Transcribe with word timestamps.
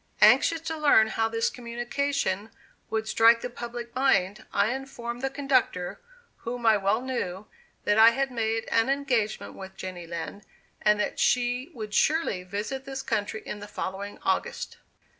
Anxious 0.23 0.61
to 0.61 0.75
learn 0.75 1.09
how 1.09 1.29
this 1.29 1.51
communication 1.51 2.49
would 2.89 3.07
strike 3.07 3.41
the 3.41 3.51
public 3.51 3.93
mind, 3.93 4.43
I 4.51 4.73
informed 4.73 5.21
the 5.21 5.29
conductor, 5.29 6.01
whom 6.37 6.65
I 6.65 6.75
well 6.77 7.01
knew, 7.01 7.45
that 7.85 7.99
I 7.99 8.09
had 8.09 8.31
made 8.31 8.63
an 8.71 8.89
engagement 8.89 9.53
with 9.53 9.77
Jenny 9.77 10.07
Lind, 10.07 10.41
and 10.81 10.99
that 10.99 11.19
she 11.19 11.69
would 11.75 11.93
surely 11.93 12.41
visit 12.41 12.83
this 12.83 13.03
country 13.03 13.43
in 13.45 13.59
the 13.59 13.67
following 13.67 14.17
August. 14.23 14.77